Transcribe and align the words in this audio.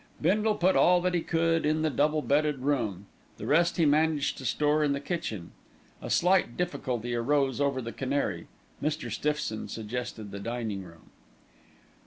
Bindle 0.19 0.55
put 0.55 0.75
all 0.75 1.03
he 1.03 1.21
could 1.21 1.63
in 1.63 1.83
the 1.83 1.91
double 1.91 2.23
bedded 2.23 2.57
room, 2.61 3.05
the 3.37 3.45
rest 3.45 3.77
he 3.77 3.85
managed 3.85 4.35
to 4.39 4.45
store 4.45 4.83
in 4.83 4.93
the 4.93 4.99
kitchen. 4.99 5.51
A 6.01 6.09
slight 6.09 6.57
difficulty 6.57 7.13
arose 7.13 7.61
over 7.61 7.83
the 7.83 7.91
canary, 7.93 8.47
Mr. 8.81 9.11
Stiffson 9.11 9.67
suggested 9.67 10.31
the 10.31 10.39
dining 10.39 10.81
room. 10.81 11.11